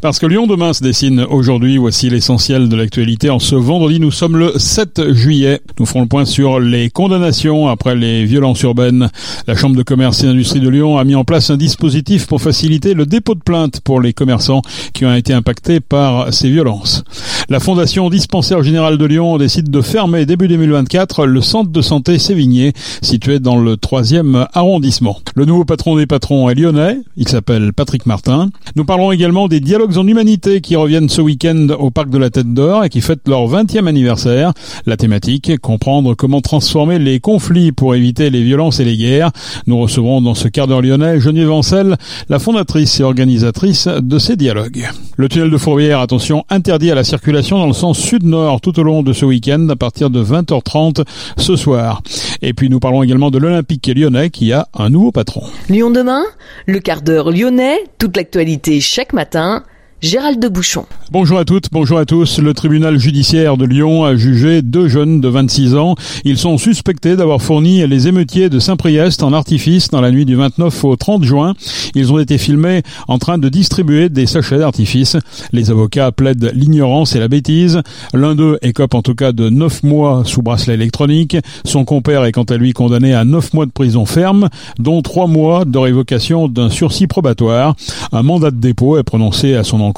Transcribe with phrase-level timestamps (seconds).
[0.00, 3.28] Parce que Lyon demain se dessine aujourd'hui, voici l'essentiel de l'actualité.
[3.28, 5.60] En ce vendredi, nous sommes le 7 juillet.
[5.78, 9.10] Nous ferons le point sur les condamnations après les violences urbaines.
[9.46, 12.40] La Chambre de commerce et d'industrie de Lyon a mis en place un dispositif pour
[12.40, 14.62] faciliter le dépôt de plainte pour les commerçants
[14.94, 17.04] qui ont été impactés par ces violences.
[17.50, 22.18] La Fondation Dispensaire Général de Lyon décide de fermer début 2024 le centre de santé
[22.18, 22.72] Sévigné,
[23.02, 25.18] situé dans le troisième arrondissement.
[25.34, 26.98] Le nouveau patron des patrons est lyonnais.
[27.16, 28.50] Il s'appelle Patrick Martin.
[28.76, 32.30] Nous parlerons également des dialogues en humanité qui reviennent ce week-end au Parc de la
[32.30, 34.52] Tête d'Or et qui fêtent leur 20e anniversaire.
[34.86, 39.30] La thématique, comprendre comment transformer les conflits pour éviter les violences et les guerres.
[39.66, 41.96] Nous recevrons dans ce quart d'heure lyonnais Geneviève Ancel,
[42.28, 44.88] la fondatrice et organisatrice de ces dialogues.
[45.16, 48.82] Le tunnel de Fourvière, attention, interdit à la circulation dans le sens sud-nord tout au
[48.82, 51.04] long de ce week-end à partir de 20h30
[51.36, 52.02] ce soir.
[52.42, 55.42] Et puis nous parlons également de l'Olympique lyonnais qui a un nouveau patron.
[55.68, 56.22] Lyon demain,
[56.66, 59.62] le quart d'heure lyonnais, toute l'actualité chaque matin
[60.02, 60.86] Gérald de Bouchon.
[61.10, 62.38] Bonjour à toutes, bonjour à tous.
[62.38, 65.94] Le tribunal judiciaire de Lyon a jugé deux jeunes de 26 ans.
[66.24, 70.36] Ils sont suspectés d'avoir fourni les émeutiers de Saint-Priest en artifice dans la nuit du
[70.36, 71.54] 29 au 30 juin.
[71.94, 75.18] Ils ont été filmés en train de distribuer des sachets d'artifice.
[75.52, 77.82] Les avocats plaident l'ignorance et la bêtise.
[78.14, 81.36] L'un d'eux écope en tout cas de 9 mois sous bracelet électronique.
[81.64, 85.26] Son compère est quant à lui condamné à 9 mois de prison ferme, dont 3
[85.26, 87.74] mois de révocation d'un sursis probatoire.
[88.12, 89.89] Un mandat de dépôt est prononcé à son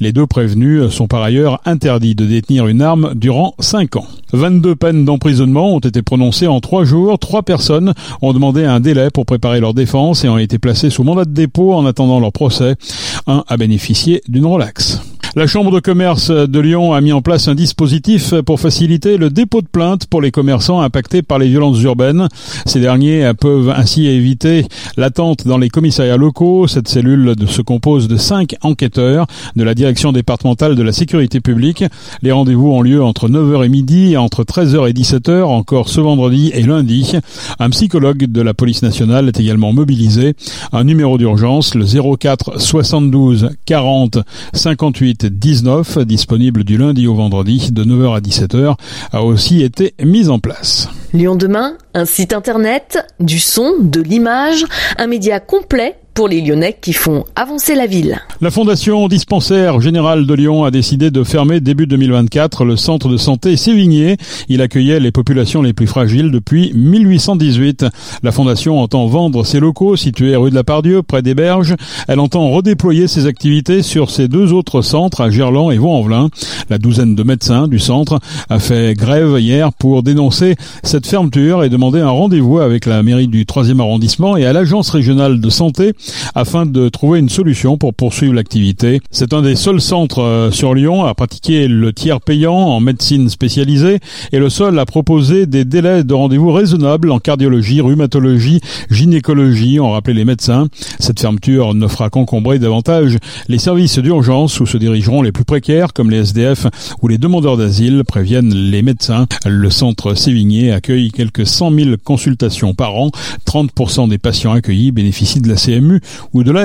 [0.00, 4.06] Les deux prévenus sont par ailleurs interdits de détenir une arme durant 5 ans.
[4.32, 7.18] 22 peines d'emprisonnement ont été prononcées en 3 jours.
[7.18, 11.04] Trois personnes ont demandé un délai pour préparer leur défense et ont été placées sous
[11.04, 12.76] mandat de dépôt en attendant leur procès.
[13.26, 15.00] Un a bénéficié d'une relaxe.
[15.36, 19.30] La Chambre de commerce de Lyon a mis en place un dispositif pour faciliter le
[19.30, 22.28] dépôt de plainte pour les commerçants impactés par les violences urbaines.
[22.66, 24.64] Ces derniers peuvent ainsi éviter
[24.96, 26.68] l'attente dans les commissariats locaux.
[26.68, 31.82] Cette cellule se compose de cinq enquêteurs de la direction départementale de la sécurité publique.
[32.22, 36.00] Les rendez-vous ont lieu entre 9h et midi et entre 13h et 17h, encore ce
[36.00, 37.12] vendredi et lundi.
[37.58, 40.36] Un psychologue de la police nationale est également mobilisé.
[40.72, 41.86] Un numéro d'urgence, le
[42.16, 44.18] 04 72 40
[44.52, 48.76] 58 19, disponible du lundi au vendredi de 9h à 17h,
[49.12, 50.88] a aussi été mise en place.
[51.12, 54.64] Lyon demain, un site internet, du son, de l'image,
[54.98, 58.20] un média complet pour les Lyonnais qui font avancer la ville.
[58.40, 63.16] La Fondation Dispensaire Générale de Lyon a décidé de fermer début 2024 le centre de
[63.16, 64.16] santé Sévigné.
[64.48, 67.86] Il accueillait les populations les plus fragiles depuis 1818.
[68.22, 71.74] La Fondation entend vendre ses locaux situés rue de la Pardieu, près des Berges.
[72.06, 76.28] Elle entend redéployer ses activités sur ses deux autres centres à Gerland et Vaux-en-Velin.
[76.70, 80.54] La douzaine de médecins du centre a fait grève hier pour dénoncer
[80.84, 84.90] cette fermeture et demander un rendez-vous avec la mairie du 3e arrondissement et à l'agence
[84.90, 85.92] régionale de santé
[86.34, 89.00] afin de trouver une solution pour poursuivre l'activité.
[89.10, 93.28] C'est un des seuls centres euh, sur Lyon à pratiquer le tiers payant en médecine
[93.28, 93.98] spécialisée
[94.32, 98.60] et le seul à proposer des délais de rendez-vous raisonnables en cardiologie, rhumatologie,
[98.90, 100.68] gynécologie, ont rappelé les médecins.
[100.98, 105.92] Cette fermeture ne fera qu'encombrer davantage les services d'urgence où se dirigeront les plus précaires
[105.92, 106.66] comme les SDF
[107.02, 109.26] ou les demandeurs d'asile, préviennent les médecins.
[109.46, 113.10] Le centre Sévigné accueille quelques 100 000 consultations par an.
[113.46, 115.93] 30% des patients accueillis bénéficient de la CMU
[116.32, 116.64] ou de la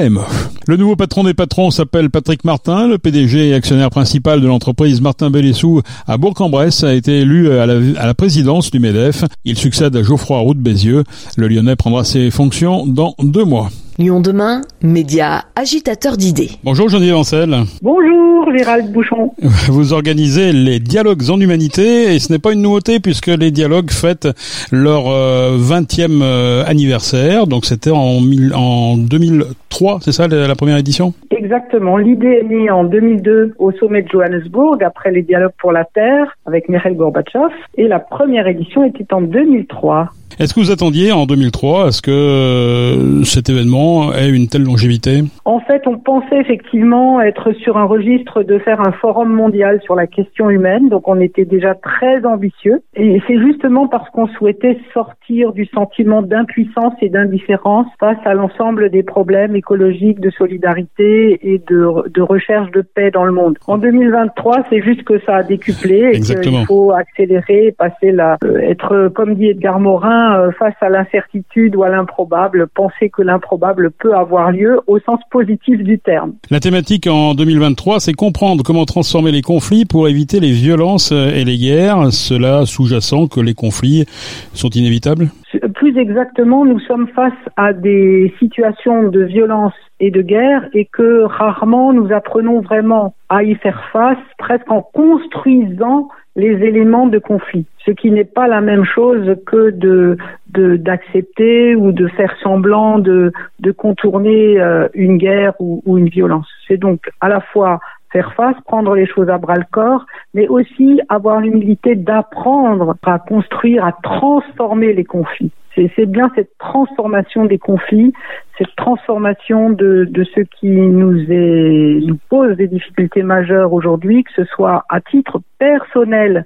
[0.67, 2.87] Le nouveau patron des patrons s'appelle Patrick Martin.
[2.87, 7.65] Le PDG et actionnaire principal de l'entreprise Martin Bellessou à Bourg-en-Bresse a été élu à
[7.65, 9.25] la, présidence du MEDEF.
[9.45, 11.03] Il succède à Geoffroy Roux de Bézieux.
[11.37, 13.69] Le Lyonnais prendra ses fonctions dans deux mois.
[13.99, 16.51] Lyon demain, média agitateur d'idées.
[16.63, 17.53] Bonjour Geneviève Ancel.
[17.81, 19.33] Bonjour Gérald Bouchon.
[19.67, 23.91] Vous organisez les dialogues en humanité et ce n'est pas une nouveauté puisque les dialogues
[23.91, 24.29] fêtent
[24.71, 27.45] leur 20e euh, euh, anniversaire.
[27.45, 28.21] Donc c'était en,
[28.55, 31.13] en 2003, c'est ça la première édition?
[31.29, 31.97] Exactement.
[31.97, 36.37] L'idée est née en 2002 au sommet de Johannesburg après les dialogues pour la Terre
[36.45, 40.09] avec Mikhail Gorbatchev et la première édition était en 2003.
[40.39, 44.63] Est-ce que vous attendiez en 2003 à ce que euh, cet événement ait une telle
[44.63, 45.23] longévité?
[45.45, 49.95] En fait, on pensait effectivement être sur un registre de faire un forum mondial sur
[49.95, 52.81] la question humaine, donc on était déjà très ambitieux.
[52.95, 58.89] Et c'est justement parce qu'on souhaitait sortir du sentiment d'impuissance et d'indifférence face à l'ensemble
[58.89, 63.57] des problèmes écologiques, de solidarité et de, de recherche de paix dans le monde.
[63.67, 68.57] En 2023, c'est juste que ça a décuplé et qu'il faut accélérer, passer là, euh,
[68.59, 73.91] être, comme dit Edgar Morin, bien face à l'incertitude ou à l'improbable, penser que l'improbable
[73.91, 76.33] peut avoir lieu au sens positif du terme.
[76.49, 81.43] La thématique en 2023, c'est comprendre comment transformer les conflits pour éviter les violences et
[81.43, 82.11] les guerres.
[82.11, 84.05] Cela sous-jacent que les conflits
[84.53, 85.27] sont inévitables
[85.75, 91.23] Plus exactement, nous sommes face à des situations de violence et de guerre et que
[91.23, 96.09] rarement nous apprenons vraiment à y faire face, presque en construisant
[96.39, 100.17] les éléments de conflit, ce qui n'est pas la même chose que de
[100.53, 103.31] d'accepter ou de faire semblant de,
[103.77, 106.47] contourner euh, une guerre ou une violence.
[106.67, 107.79] C'est donc à la fois
[108.11, 113.19] faire face, prendre les choses à bras le corps, mais aussi avoir l'humilité d'apprendre à
[113.19, 115.51] construire, à transformer les conflits.
[115.95, 118.13] C'est bien cette transformation des conflits,
[118.57, 124.43] cette transformation de, de ce qui nous, est, pose des difficultés majeures aujourd'hui, que ce
[124.45, 126.43] soit à titre personnel,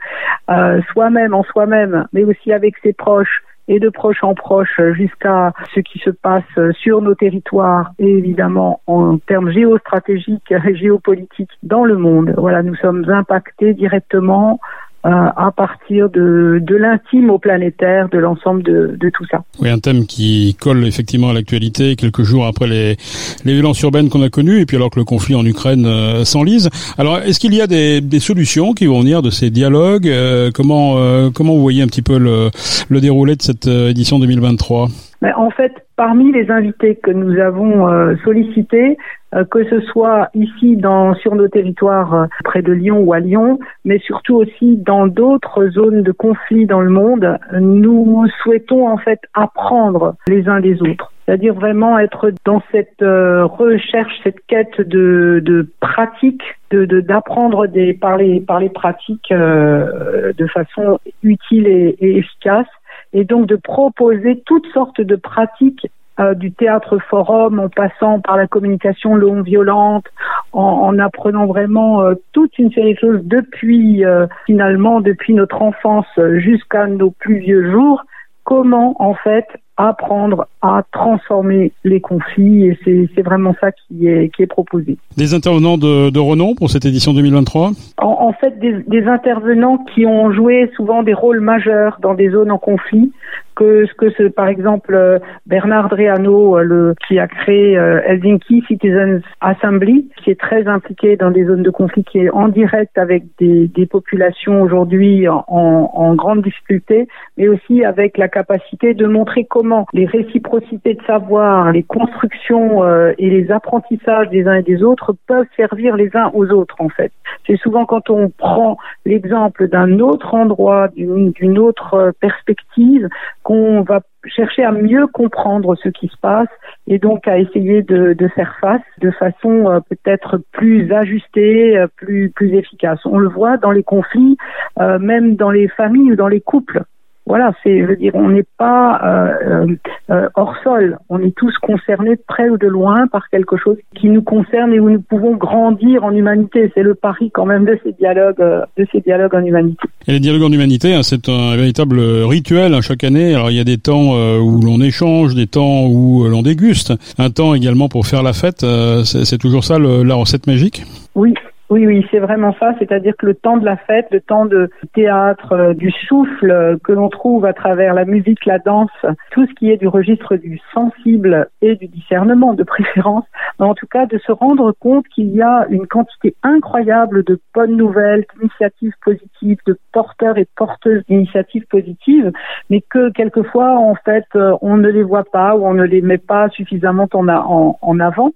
[0.49, 5.53] euh, soi-même en soi-même, mais aussi avec ses proches, et de proche en proche jusqu'à
[5.73, 6.43] ce qui se passe
[6.81, 12.33] sur nos territoires et évidemment en termes géostratégiques et géopolitiques dans le monde.
[12.37, 14.59] Voilà, nous sommes impactés directement
[15.03, 19.43] à partir de, de l'intime au planétaire, de l'ensemble de, de, tout ça.
[19.59, 22.97] Oui, un thème qui colle effectivement à l'actualité quelques jours après les,
[23.45, 26.23] les violences urbaines qu'on a connues et puis alors que le conflit en Ukraine euh,
[26.23, 26.69] s'enlise.
[26.97, 30.51] Alors, est-ce qu'il y a des, des, solutions qui vont venir de ces dialogues euh,
[30.53, 32.49] Comment euh, comment vous voyez un petit peu le,
[32.89, 34.87] le déroulé de cette édition 2023
[35.21, 38.97] Mais En fait, parmi les invités que nous avons sollicités,
[39.33, 43.19] euh, que ce soit ici dans, sur nos territoires euh, près de Lyon ou à
[43.19, 48.97] Lyon, mais surtout aussi dans d'autres zones de conflit dans le monde, nous souhaitons en
[48.97, 51.11] fait apprendre les uns des autres.
[51.25, 57.93] C'est-à-dire vraiment être dans cette euh, recherche, cette quête de, de pratique, de d'apprendre des
[57.93, 62.67] par les par les pratiques de façon utile et efficace,
[63.13, 65.87] et donc de proposer toutes sortes de pratiques
[66.19, 70.05] euh, du théâtre forum en passant par la communication non violente,
[70.51, 75.63] en, en apprenant vraiment euh, toute une série de choses depuis euh, finalement depuis notre
[75.63, 76.05] enfance
[76.35, 78.03] jusqu'à nos plus vieux jours,
[78.43, 82.77] comment en fait apprendre à transformer les conflits et
[83.15, 84.97] c'est vraiment ça qui est, qui est proposé.
[85.17, 89.77] Des intervenants de, de renom pour cette édition 2023 en, en fait, des, des, intervenants
[89.93, 93.11] qui ont joué souvent des rôles majeurs dans des zones en conflit,
[93.55, 98.01] que ce que ce, par exemple euh, Bernard Dreano, euh, le, qui a créé euh,
[98.05, 102.47] Helsinki Citizens Assembly, qui est très impliqué dans des zones de conflit, qui est en
[102.47, 108.93] direct avec des, des populations aujourd'hui en, en, grande difficulté, mais aussi avec la capacité
[108.93, 109.62] de montrer comment
[109.93, 112.83] les réciprocités de savoir, les constructions
[113.17, 116.89] et les apprentissages des uns et des autres peuvent servir les uns aux autres en
[116.89, 117.11] fait.
[117.47, 123.09] C'est souvent quand on prend l'exemple d'un autre endroit, d'une autre perspective,
[123.43, 126.47] qu'on va chercher à mieux comprendre ce qui se passe
[126.87, 131.87] et donc à essayer de, de faire face de façon euh, peut-être plus ajustée, euh,
[131.97, 132.99] plus plus efficace.
[133.05, 134.37] On le voit dans les conflits,
[134.79, 136.83] euh, même dans les familles ou dans les couples
[137.25, 139.67] voilà, c'est, je veux dire, on n'est pas euh,
[140.11, 140.97] euh, hors sol.
[141.07, 144.79] On est tous concernés près ou de loin par quelque chose qui nous concerne et
[144.79, 146.69] où nous pouvons grandir en humanité.
[146.75, 149.87] C'est le pari quand même de ces dialogues, euh, de ces dialogues en humanité.
[150.07, 153.33] Et les dialogues en humanité, hein, c'est un véritable rituel hein, chaque année.
[153.33, 156.93] Alors il y a des temps euh, où l'on échange, des temps où l'on déguste,
[157.17, 158.65] un temps également pour faire la fête.
[159.05, 160.83] c'est toujours ça le, la recette magique?
[161.15, 161.33] Oui,
[161.69, 162.75] oui, oui, c'est vraiment ça.
[162.77, 166.77] C'est-à-dire que le temps de la fête, le temps de théâtre, euh, du souffle euh,
[166.83, 168.91] que l'on trouve à travers la musique, la danse,
[169.31, 173.25] tout ce qui est du registre du sensible et du discernement de préférence,
[173.59, 177.77] en tout cas de se rendre compte qu'il y a une quantité incroyable de bonnes
[177.77, 182.31] nouvelles, d'initiatives positives, de porteurs et porteuses d'initiatives positives,
[182.69, 186.01] mais que quelquefois, en fait, euh, on ne les voit pas ou on ne les
[186.01, 188.31] met pas suffisamment en, en avant.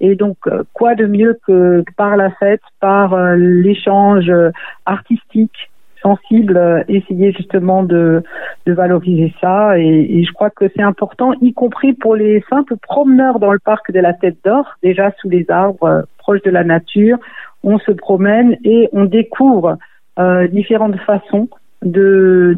[0.00, 0.36] Et donc,
[0.72, 4.50] quoi de mieux que par la fête, par euh, l'échange euh,
[4.86, 5.70] artistique
[6.02, 8.24] sensible, euh, essayer justement de,
[8.66, 9.78] valoriser ça.
[9.78, 13.92] Et, je crois que c'est important, y compris pour les simples promeneurs dans le parc
[13.92, 17.18] de la Tête d'Or, déjà sous les arbres, proches de la nature.
[17.62, 19.78] On se promène et on découvre
[20.50, 21.48] différentes façons
[21.82, 22.56] de,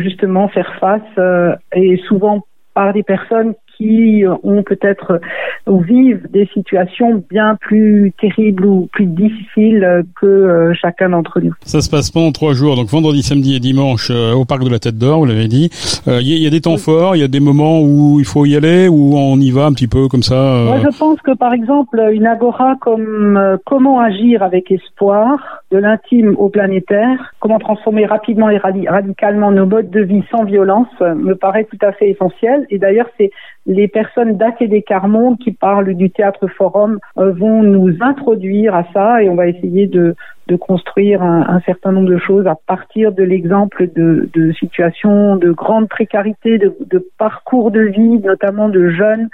[0.00, 2.44] justement faire face et souvent
[2.74, 5.20] par des personnes qui ont peut-être
[5.66, 11.52] ou vivent des situations bien plus terribles ou plus difficiles que chacun d'entre nous.
[11.62, 14.78] Ça se passe pendant trois jours, donc vendredi, samedi et dimanche au parc de la
[14.78, 15.70] Tête d'Or, vous l'avez dit.
[16.06, 18.46] Il y, y, a des temps forts, il y a des moments où il faut
[18.46, 20.62] y aller, où on y va un petit peu comme ça.
[20.64, 26.34] Moi, je pense que par exemple une agora comme comment agir avec espoir, de l'intime
[26.38, 31.64] au planétaire, comment transformer rapidement et radicalement nos modes de vie sans violence, me paraît
[31.64, 32.66] tout à fait essentiel.
[32.70, 33.30] Et d'ailleurs, c'est
[33.66, 39.22] les personnes d'ACD Carmonde qui parlent du théâtre forum euh, vont nous introduire à ça
[39.22, 40.14] et on va essayer de,
[40.46, 45.36] de construire un, un, certain nombre de choses à partir de l'exemple de, de situations
[45.36, 49.28] de grande précarité, de, de parcours de vie, notamment de jeunes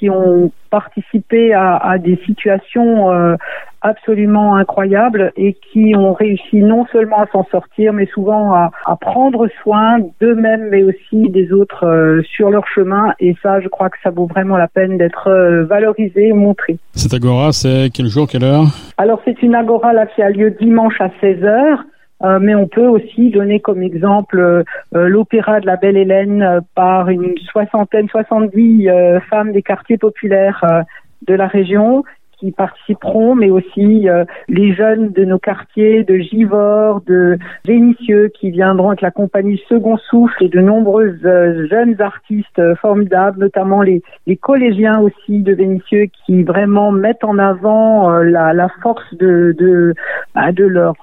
[0.00, 3.36] qui ont participé à, à des situations euh,
[3.82, 8.96] absolument incroyables et qui ont réussi non seulement à s'en sortir, mais souvent à, à
[8.96, 13.12] prendre soin d'eux-mêmes, mais aussi des autres euh, sur leur chemin.
[13.20, 16.78] Et ça, je crois que ça vaut vraiment la peine d'être euh, valorisé et montré.
[16.94, 18.64] Cette agora, c'est quel jour, quelle heure?
[18.96, 21.84] Alors, c'est une agora là qui a lieu dimanche à 16 heures.
[22.22, 26.60] Euh, mais on peut aussi donner comme exemple euh, l'opéra de la Belle Hélène euh,
[26.74, 28.88] par une soixantaine, soixante-dix
[29.28, 30.84] femmes des quartiers populaires
[31.26, 32.04] de la région
[32.40, 38.50] qui participeront, mais aussi euh, les jeunes de nos quartiers, de Givors, de Vénitieux, qui
[38.50, 43.82] viendront avec la compagnie Second Souffle et de nombreuses euh, jeunes artistes euh, formidables, notamment
[43.82, 49.54] les, les collégiens aussi de Vénitieux, qui vraiment mettent en avant la, la, force de,
[49.58, 49.94] de,
[50.34, 50.94] bah, leur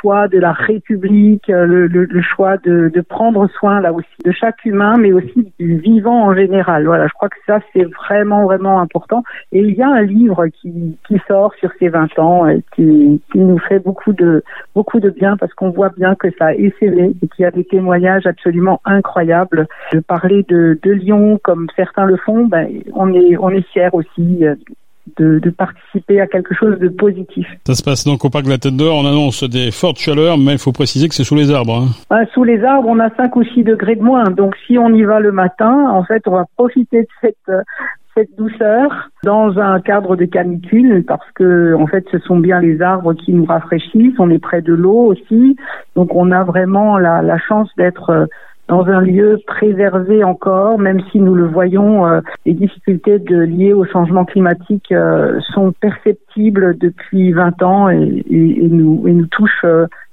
[0.00, 4.32] choix de la République, le, le, le choix de, de, prendre soin là aussi de
[4.32, 6.86] chaque humain, mais aussi vivant en général.
[6.86, 9.22] Voilà, je crois que ça c'est vraiment vraiment important.
[9.52, 13.20] Et il y a un livre qui qui, sort sur ses 20 ans et qui,
[13.32, 14.42] qui, nous fait beaucoup de
[14.74, 17.50] beaucoup de bien parce qu'on voit bien que ça a essaimé et qu'il y a
[17.50, 19.66] des témoignages absolument incroyables.
[19.92, 23.88] De parler de, de Lyon comme certains le font, ben, on est on est fiers
[23.92, 24.54] aussi euh,
[25.18, 27.46] de, de, participer à quelque chose de positif.
[27.66, 28.96] Ça se passe donc au parc de la Tête d'Or.
[28.96, 31.88] On annonce des fortes chaleurs, mais il faut préciser que c'est sous les arbres.
[32.10, 32.24] Hein.
[32.32, 34.24] Sous les arbres, on a 5 ou 6 degrés de moins.
[34.24, 37.50] Donc si on y va le matin, en fait, on va profiter de cette
[38.16, 42.82] cette douceur dans un cadre de canicule parce que en fait ce sont bien les
[42.82, 45.56] arbres qui nous rafraîchissent, on est près de l'eau aussi,
[45.94, 48.26] donc on a vraiment la, la chance d'être euh,
[48.70, 53.72] dans un lieu préservé encore, même si nous le voyons, euh, les difficultés de, liées
[53.72, 59.26] au changement climatique euh, sont perceptibles depuis 20 ans et, et, et nous, et nous
[59.26, 59.66] touchent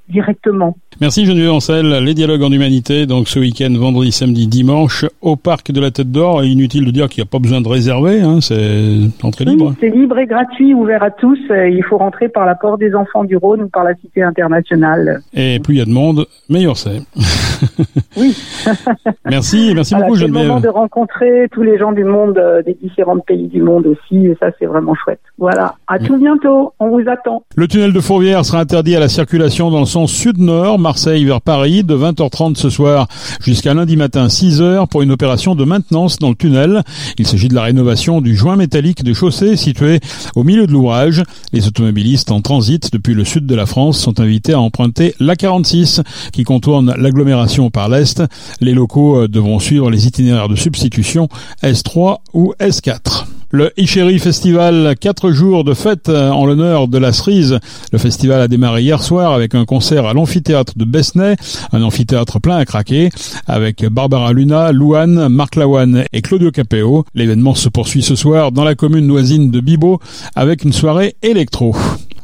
[0.09, 0.77] directement.
[0.99, 5.71] Merci Geneviève Ancel, les dialogues en humanité, donc ce week-end, vendredi, samedi, dimanche, au parc
[5.71, 6.43] de la Tête d'Or.
[6.43, 9.75] Inutile de dire qu'il n'y a pas besoin de réserver, hein, c'est entrée libre.
[9.79, 11.37] c'est libre et gratuit, ouvert à tous.
[11.49, 15.21] Il faut rentrer par la porte des enfants du Rhône ou par la cité internationale.
[15.35, 16.99] Et plus il y a de monde, meilleur c'est.
[18.17, 18.35] oui.
[19.25, 20.35] merci, merci beaucoup Geneviève.
[20.35, 23.61] C'est le moment de rencontrer tous les gens du monde, euh, des différents pays du
[23.61, 25.21] monde aussi, et ça c'est vraiment chouette.
[25.37, 27.43] Voilà, à tout bientôt, on vous attend.
[27.55, 31.83] Le tunnel de Fourvière sera interdit à la circulation dans le sud-nord, Marseille vers Paris,
[31.83, 33.07] de 20h30 ce soir
[33.41, 36.83] jusqu'à lundi matin 6h pour une opération de maintenance dans le tunnel.
[37.17, 39.99] Il s'agit de la rénovation du joint métallique de chaussée situé
[40.35, 41.23] au milieu de l'ouvrage.
[41.53, 46.03] Les automobilistes en transit depuis le sud de la France sont invités à emprunter l'A46
[46.31, 48.21] qui contourne l'agglomération par l'est.
[48.61, 51.29] Les locaux euh, devront suivre les itinéraires de substitution
[51.63, 53.25] S3 ou S4.
[53.49, 57.59] Le Icheri Festival, quatre jours de fête euh, en l'honneur de la cerise.
[57.93, 61.37] Le festival a démarré hier soir avec un concert à l'amphithéâtre de Besnay,
[61.71, 63.09] un amphithéâtre plein à craquer,
[63.47, 67.05] avec Barbara Luna, Louane, Marc Lawan et Claudio Capeo.
[67.15, 70.01] L'événement se poursuit ce soir dans la commune voisine de Bibo
[70.35, 71.73] avec une soirée électro.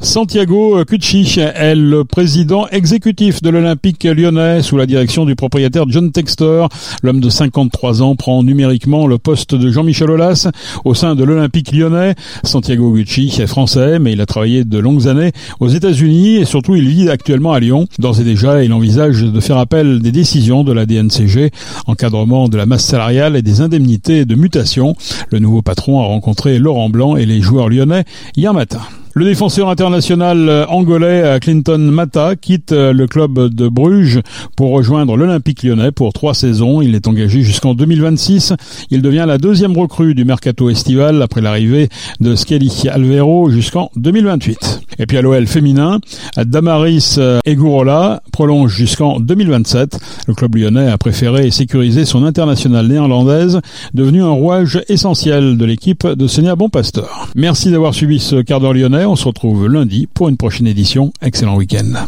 [0.03, 6.11] Santiago Cucci est le président exécutif de l'Olympique lyonnais sous la direction du propriétaire John
[6.11, 6.67] Textor.
[7.03, 10.49] L'homme de 53 ans prend numériquement le poste de Jean-Michel Aulas
[10.83, 12.15] au sein de l'Olympique lyonnais.
[12.43, 15.31] Santiago Gucci est français, mais il a travaillé de longues années
[15.61, 17.87] aux États-Unis et surtout il vit actuellement à Lyon.
[17.97, 21.51] D'ores et déjà, il envisage de faire appel des décisions de la DNCG,
[21.87, 24.97] encadrement de la masse salariale et des indemnités de mutation.
[25.29, 28.03] Le nouveau patron a rencontré Laurent Blanc et les joueurs lyonnais
[28.35, 28.81] hier matin.
[29.15, 34.21] Le défenseur international euh, angolais euh, Clinton Mata quitte euh, le club de Bruges
[34.57, 36.81] pour rejoindre l'Olympique lyonnais pour trois saisons.
[36.81, 38.53] Il est engagé jusqu'en 2026.
[38.89, 41.89] Il devient la deuxième recrue du mercato estival après l'arrivée
[42.21, 44.81] de Skelly Alvero jusqu'en 2028.
[44.97, 45.99] Et puis à l'OL féminin,
[46.37, 49.99] Damaris Egurola prolonge jusqu'en 2027.
[50.27, 53.59] Le club lyonnais a préféré sécuriser son internationale néerlandaise,
[53.93, 57.29] devenue un rouage essentiel de l'équipe de Sonia Bonpasteur.
[57.35, 61.11] Merci d'avoir suivi ce quart d'heure lyonnais on se retrouve lundi pour une prochaine édition.
[61.21, 62.07] Excellent week-end.